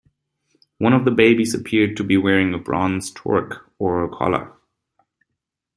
[0.79, 4.51] One of the babies appeared to be wearing a bronze torque, or collar.